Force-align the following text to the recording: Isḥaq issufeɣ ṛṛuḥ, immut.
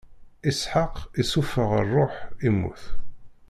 Isḥaq 0.49 0.93
issufeɣ 1.21 1.69
ṛṛuḥ, 1.83 2.13
immut. 2.47 2.83